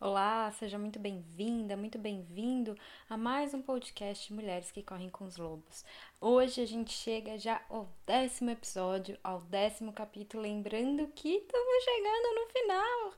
[0.00, 2.78] Olá, seja muito bem-vinda, muito bem-vindo
[3.10, 5.84] a mais um podcast Mulheres que Correm com os Lobos.
[6.20, 12.34] Hoje a gente chega já ao décimo episódio, ao décimo capítulo, lembrando que estamos chegando
[12.36, 13.12] no final.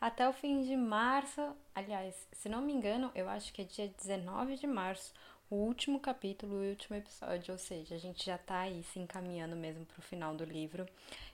[0.00, 3.88] Até o fim de março, aliás, se não me engano, eu acho que é dia
[3.88, 5.12] 19 de março,
[5.52, 9.54] o último capítulo, o último episódio, ou seja, a gente já tá aí se encaminhando
[9.54, 10.86] mesmo pro final do livro.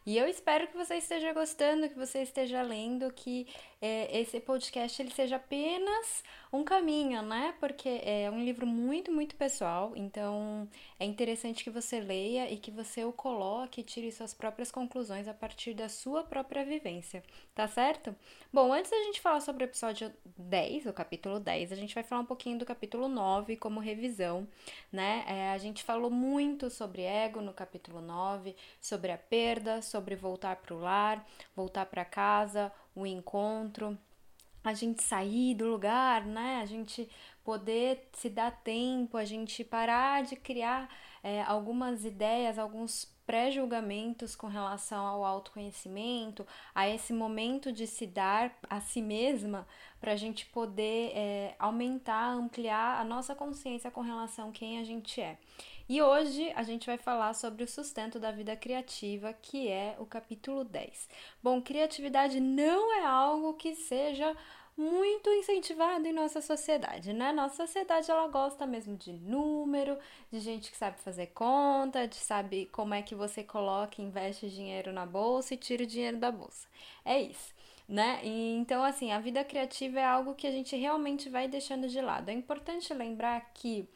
[0.04, 3.46] E eu espero que você esteja gostando, que você esteja lendo, que
[3.80, 7.54] é, esse podcast ele seja apenas um caminho, né?
[7.60, 10.68] Porque é um livro muito, muito pessoal, então
[10.98, 15.28] é interessante que você leia e que você o coloque e tire suas próprias conclusões
[15.28, 17.22] a partir da sua própria vivência,
[17.54, 18.14] tá certo?
[18.52, 22.02] Bom, antes da gente falar sobre o episódio 10, o capítulo 10, a gente vai
[22.02, 24.48] falar um pouquinho do capítulo 9 como revisão,
[24.90, 25.24] né?
[25.28, 30.56] É, a gente falou muito sobre ego no capítulo 9, sobre a perda, sobre voltar
[30.56, 33.96] para o lar, voltar para casa, o encontro,
[34.62, 36.60] a gente sair do lugar, né?
[36.62, 37.08] A gente
[37.44, 40.88] poder se dar tempo, a gente parar de criar
[41.22, 48.56] é, algumas ideias, alguns pré-julgamentos com relação ao autoconhecimento, a esse momento de se dar
[48.68, 49.66] a si mesma,
[50.00, 54.84] para a gente poder é, aumentar, ampliar a nossa consciência com relação a quem a
[54.84, 55.38] gente é.
[55.88, 60.04] E hoje a gente vai falar sobre o sustento da vida criativa, que é o
[60.04, 61.08] capítulo 10.
[61.42, 64.36] Bom, criatividade não é algo que seja
[64.76, 67.32] muito incentivado em nossa sociedade, né?
[67.32, 69.98] Nossa sociedade ela gosta mesmo de número,
[70.30, 74.92] de gente que sabe fazer conta, de sabe como é que você coloca, investe dinheiro
[74.92, 76.68] na bolsa e tira o dinheiro da bolsa.
[77.04, 77.56] É isso
[77.88, 78.20] né?
[78.22, 82.00] E, então, assim, a vida criativa é algo que a gente realmente vai deixando de
[82.00, 82.28] lado.
[82.28, 83.88] É importante lembrar que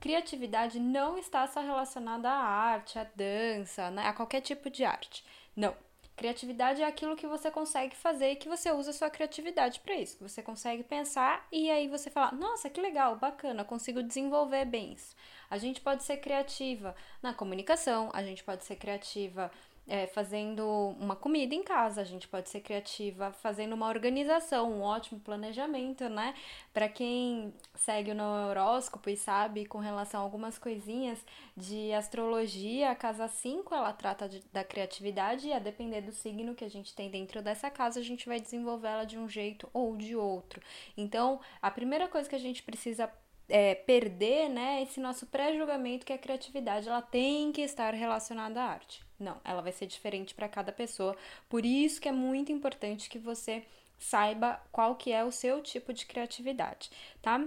[0.00, 4.06] criatividade não está só relacionada à arte, à dança, né?
[4.06, 5.24] a qualquer tipo de arte.
[5.54, 5.76] Não.
[6.16, 9.94] Criatividade é aquilo que você consegue fazer e que você usa a sua criatividade para
[9.94, 10.18] isso.
[10.18, 14.92] Que você consegue pensar e aí você fala: "Nossa, que legal, bacana, consigo desenvolver bem
[14.92, 15.16] isso".
[15.48, 19.50] A gente pode ser criativa na comunicação, a gente pode ser criativa
[19.86, 20.64] é, fazendo
[21.00, 26.08] uma comida em casa, a gente pode ser criativa fazendo uma organização, um ótimo planejamento,
[26.08, 26.34] né?
[26.72, 31.18] Para quem segue no horóscopo e sabe com relação a algumas coisinhas
[31.56, 36.54] de astrologia, a casa 5 ela trata de, da criatividade e a depender do signo
[36.54, 39.68] que a gente tem dentro dessa casa, a gente vai desenvolver ela de um jeito
[39.72, 40.62] ou de outro.
[40.96, 43.10] Então, a primeira coisa que a gente precisa
[43.48, 48.66] é, perder, né, esse nosso pré-julgamento que a criatividade ela tem que estar relacionada à
[48.66, 49.09] arte.
[49.20, 51.14] Não, ela vai ser diferente para cada pessoa.
[51.48, 53.64] Por isso que é muito importante que você
[53.98, 57.46] saiba qual que é o seu tipo de criatividade, tá?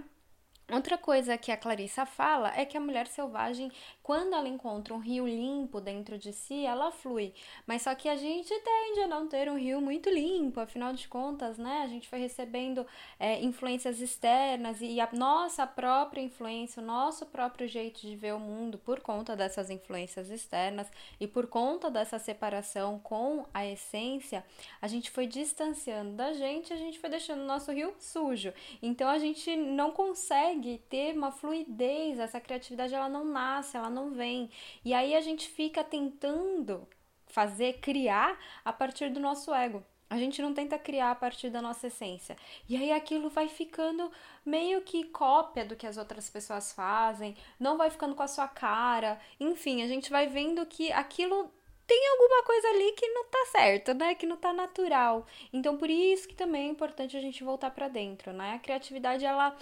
[0.71, 3.71] Outra coisa que a Clarissa fala é que a mulher selvagem,
[4.03, 7.33] quando ela encontra um rio limpo dentro de si, ela flui.
[7.65, 11.07] Mas só que a gente tende a não ter um rio muito limpo, afinal de
[11.07, 11.81] contas, né?
[11.83, 12.85] A gente foi recebendo
[13.17, 18.39] é, influências externas e a nossa própria influência, o nosso próprio jeito de ver o
[18.39, 24.43] mundo por conta dessas influências externas e por conta dessa separação com a essência,
[24.81, 28.53] a gente foi distanciando da gente, a gente foi deixando o nosso rio sujo.
[28.81, 34.11] Então a gente não consegue ter uma fluidez, essa criatividade ela não nasce, ela não
[34.11, 34.49] vem.
[34.83, 36.87] E aí a gente fica tentando
[37.27, 39.83] fazer, criar a partir do nosso ego.
[40.09, 42.35] A gente não tenta criar a partir da nossa essência.
[42.69, 44.11] E aí aquilo vai ficando
[44.45, 48.47] meio que cópia do que as outras pessoas fazem, não vai ficando com a sua
[48.47, 49.19] cara.
[49.39, 51.51] Enfim, a gente vai vendo que aquilo
[51.85, 54.15] tem alguma coisa ali que não tá certo, né?
[54.15, 55.25] Que não tá natural.
[55.51, 58.53] Então, por isso que também é importante a gente voltar para dentro, né?
[58.55, 59.55] A criatividade, ela.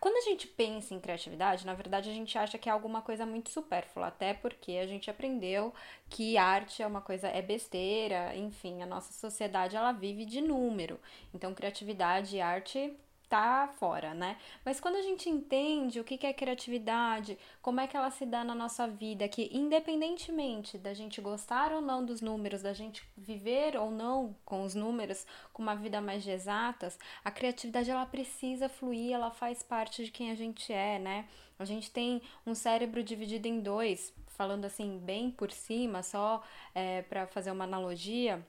[0.00, 3.24] Quando a gente pensa em criatividade, na verdade a gente acha que é alguma coisa
[3.24, 5.72] muito supérflua, até porque a gente aprendeu
[6.08, 10.98] que arte é uma coisa, é besteira, enfim, a nossa sociedade ela vive de número.
[11.34, 12.96] Então, criatividade e arte
[13.28, 14.36] tá fora, né?
[14.64, 18.42] Mas quando a gente entende o que é criatividade, como é que ela se dá
[18.42, 23.76] na nossa vida, que independentemente da gente gostar ou não dos números, da gente viver
[23.76, 28.68] ou não com os números, com uma vida mais de exatas, a criatividade ela precisa
[28.68, 31.28] fluir, ela faz parte de quem a gente é, né?
[31.58, 36.42] A gente tem um cérebro dividido em dois, falando assim bem por cima, só
[36.74, 38.44] é, para fazer uma analogia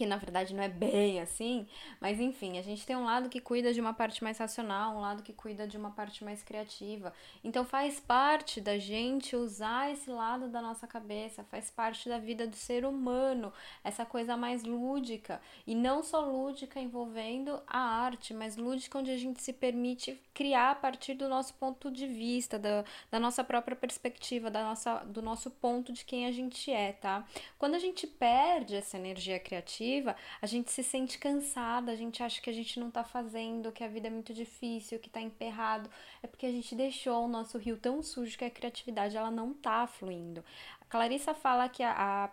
[0.00, 1.66] que na verdade não é bem assim,
[2.00, 5.00] mas enfim, a gente tem um lado que cuida de uma parte mais racional, um
[5.00, 7.12] lado que cuida de uma parte mais criativa.
[7.44, 12.46] Então faz parte da gente usar esse lado da nossa cabeça, faz parte da vida
[12.46, 13.52] do ser humano,
[13.84, 19.18] essa coisa mais lúdica, e não só lúdica envolvendo a arte, mas lúdica onde a
[19.18, 23.76] gente se permite criar a partir do nosso ponto de vista, da, da nossa própria
[23.76, 27.22] perspectiva, da nossa, do nosso ponto de quem a gente é, tá?
[27.58, 32.22] Quando a gente perde essa energia criativa, criativa, a gente se sente cansada, a gente
[32.22, 35.20] acha que a gente não tá fazendo, que a vida é muito difícil, que tá
[35.20, 35.90] emperrado.
[36.22, 39.52] É porque a gente deixou o nosso rio tão sujo que a criatividade ela não
[39.52, 40.44] tá fluindo.
[40.80, 41.94] A Clarissa fala que a,
[42.26, 42.30] a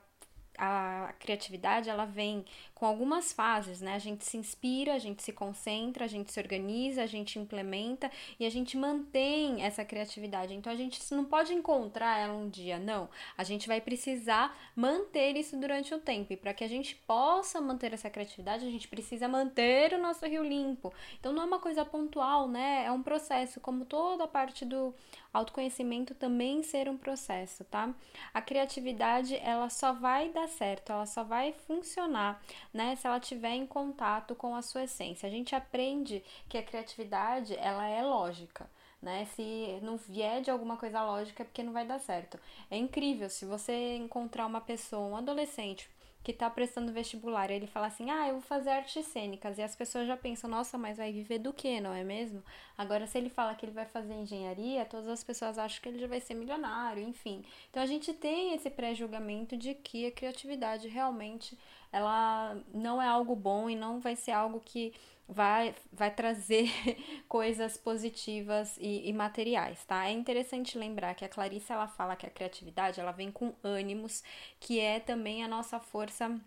[0.59, 2.43] a criatividade ela vem
[2.77, 3.95] com algumas fases, né?
[3.95, 8.11] A gente se inspira, a gente se concentra, a gente se organiza, a gente implementa
[8.39, 10.53] e a gente mantém essa criatividade.
[10.53, 13.09] Então a gente não pode encontrar ela um dia, não.
[13.35, 16.31] A gente vai precisar manter isso durante o tempo.
[16.33, 20.23] E para que a gente possa manter essa criatividade, a gente precisa manter o nosso
[20.27, 20.93] rio limpo.
[21.19, 22.85] Então não é uma coisa pontual, né?
[22.85, 24.93] É um processo, como toda a parte do
[25.33, 27.93] autoconhecimento também ser um processo, tá?
[28.33, 32.41] A criatividade, ela só vai dar certo, ela só vai funcionar,
[32.73, 35.27] né, se ela tiver em contato com a sua essência.
[35.27, 38.69] A gente aprende que a criatividade, ela é lógica.
[39.01, 39.25] Né?
[39.25, 42.39] Se não vier de alguma coisa lógica, é porque não vai dar certo.
[42.69, 45.87] É incrível se você encontrar uma pessoa, um adolescente,
[46.27, 49.57] que está prestando vestibular, ele fala assim: "Ah, eu vou fazer artes cênicas".
[49.57, 52.43] E as pessoas já pensam: "Nossa, mas vai viver do quê, não é mesmo?".
[52.77, 55.99] Agora se ele fala que ele vai fazer engenharia, todas as pessoas acham que ele
[55.99, 57.45] já vai ser milionário, enfim.
[57.69, 61.57] Então a gente tem esse pré-julgamento de que a criatividade realmente
[61.91, 64.93] ela não é algo bom e não vai ser algo que
[65.27, 66.69] vai, vai trazer
[67.27, 70.07] coisas positivas e, e, materiais, tá?
[70.07, 74.23] É interessante lembrar que a Clarice ela fala que a criatividade ela vem com ânimos,
[74.59, 76.39] que é também a nossa força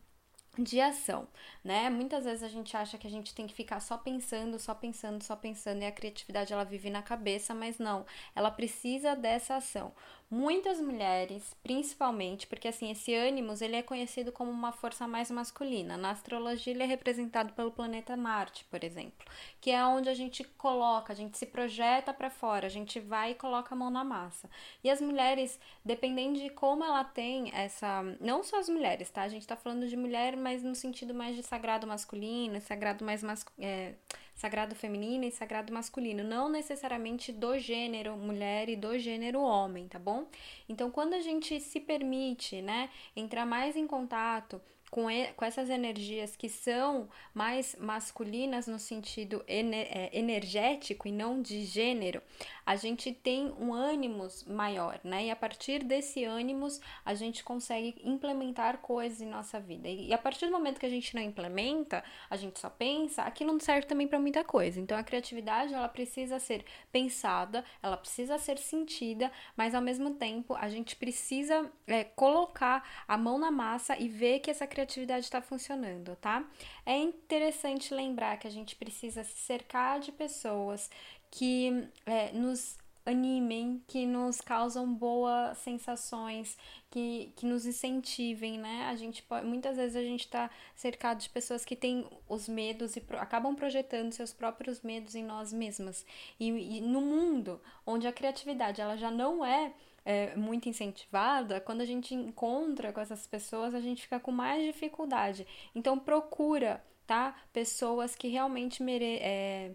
[0.58, 1.28] de ação,
[1.62, 1.88] né?
[1.88, 5.22] Muitas vezes a gente acha que a gente tem que ficar só pensando, só pensando,
[5.22, 8.04] só pensando e a criatividade ela vive na cabeça, mas não,
[8.34, 9.92] ela precisa dessa ação.
[10.32, 15.96] Muitas mulheres, principalmente, porque assim, esse ânimos, ele é conhecido como uma força mais masculina.
[15.96, 19.26] Na astrologia ele é representado pelo planeta Marte, por exemplo,
[19.60, 23.32] que é onde a gente coloca, a gente se projeta para fora, a gente vai
[23.32, 24.48] e coloca a mão na massa.
[24.84, 29.22] E as mulheres, dependendo de como ela tem essa, não só as mulheres, tá?
[29.22, 33.20] A gente tá falando de mulher, mas no sentido mais de sagrado masculino, sagrado mais
[33.20, 33.94] masculino, é,
[34.40, 39.98] sagrado feminino e sagrado masculino, não necessariamente do gênero mulher e do gênero homem, tá
[39.98, 40.26] bom?
[40.66, 44.58] Então, quando a gente se permite, né, entrar mais em contato
[44.90, 51.12] com, e, com essas energias que são mais masculinas no sentido ener, é, energético e
[51.12, 52.20] não de gênero,
[52.66, 55.26] a gente tem um ânimos maior, né?
[55.26, 59.88] E a partir desse ânimos a gente consegue implementar coisas em nossa vida.
[59.88, 63.22] E, e a partir do momento que a gente não implementa, a gente só pensa,
[63.22, 64.80] aquilo não serve também para muita coisa.
[64.80, 70.54] Então a criatividade ela precisa ser pensada, ela precisa ser sentida, mas ao mesmo tempo
[70.54, 75.24] a gente precisa é, colocar a mão na massa e ver que essa criatividade criatividade
[75.24, 76.44] está funcionando, tá?
[76.86, 80.90] É interessante lembrar que a gente precisa se cercar de pessoas
[81.30, 82.76] que é, nos
[83.10, 86.56] animem, que nos causam boas sensações,
[86.90, 88.86] que, que nos incentivem, né?
[88.90, 92.96] A gente pode, muitas vezes a gente está cercado de pessoas que têm os medos
[92.96, 96.04] e pro, acabam projetando seus próprios medos em nós mesmas.
[96.38, 99.72] E, e no mundo onde a criatividade ela já não é
[100.04, 104.64] é, muito incentivada, quando a gente encontra com essas pessoas, a gente fica com mais
[104.64, 105.46] dificuldade.
[105.74, 107.36] Então procura, tá?
[107.52, 109.72] Pessoas que realmente mere é,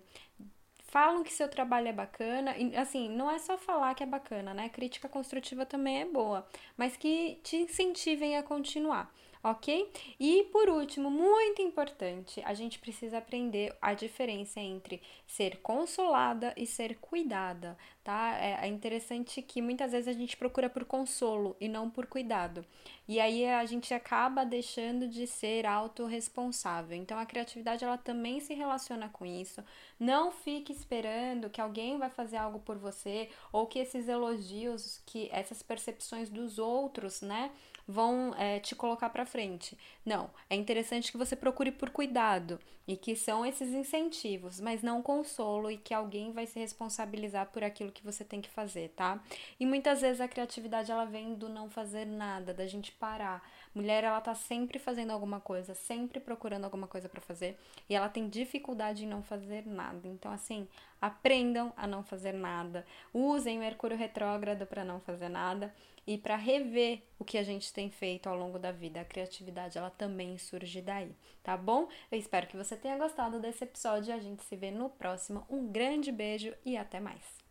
[0.96, 4.54] falam que seu trabalho é bacana, e assim, não é só falar que é bacana,
[4.54, 4.70] né?
[4.70, 6.48] Crítica construtiva também é boa,
[6.78, 9.14] mas que te incentivem a continuar
[9.46, 9.88] ok?
[10.20, 16.66] E por último, muito importante, a gente precisa aprender a diferença entre ser consolada e
[16.66, 18.36] ser cuidada, tá?
[18.40, 22.66] É, é interessante que muitas vezes a gente procura por consolo e não por cuidado.
[23.08, 26.98] E aí a gente acaba deixando de ser autorresponsável.
[26.98, 29.64] Então a criatividade ela também se relaciona com isso.
[30.00, 35.30] Não fique esperando que alguém vai fazer algo por você ou que esses elogios, que
[35.32, 37.52] essas percepções dos outros, né?
[37.88, 39.78] Vão é, te colocar para frente.
[40.06, 45.02] Não, é interessante que você procure por cuidado e que são esses incentivos, mas não
[45.02, 49.20] consolo e que alguém vai se responsabilizar por aquilo que você tem que fazer, tá?
[49.60, 53.44] E muitas vezes a criatividade ela vem do não fazer nada, da gente parar.
[53.76, 58.08] Mulher ela tá sempre fazendo alguma coisa, sempre procurando alguma coisa para fazer e ela
[58.08, 60.08] tem dificuldade em não fazer nada.
[60.08, 60.66] Então assim,
[61.02, 62.86] aprendam a não fazer nada.
[63.14, 65.76] Usem Mercúrio retrógrado para não fazer nada
[66.08, 69.02] e para rever o que a gente tem feito ao longo da vida.
[69.02, 71.14] A criatividade ela também surge daí,
[71.44, 71.90] tá bom?
[72.10, 75.46] Eu espero que você tenha gostado desse episódio a gente se vê no próximo.
[75.50, 77.45] Um grande beijo e até mais.